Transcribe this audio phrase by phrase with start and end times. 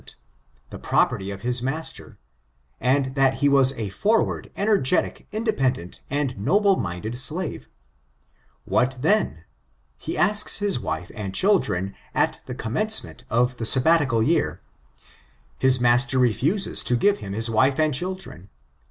[0.01, 2.17] I < 620 STBIGTURX8 the property of his roaster,
[2.79, 7.69] and that he was a iorward* energetic* independent, and noble minded slave.
[8.65, 9.43] What dien?
[9.99, 14.59] He asks his wife and children at the commence, ment of the Sabbatical year.
[15.59, 18.49] His master refuses to give him hb wife and children.